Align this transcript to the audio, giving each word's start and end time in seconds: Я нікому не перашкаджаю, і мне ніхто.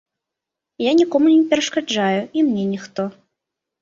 Я 0.83 0.91
нікому 1.01 1.27
не 1.35 1.43
перашкаджаю, 1.53 2.21
і 2.37 2.49
мне 2.51 2.63
ніхто. 2.73 3.09